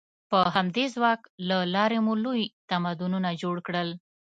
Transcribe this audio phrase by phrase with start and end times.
[0.31, 3.89] د همدې ځواک له لارې مو لوی تمدنونه جوړ کړل.